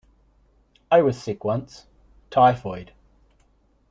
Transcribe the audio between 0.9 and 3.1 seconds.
was sick once-- typhoid.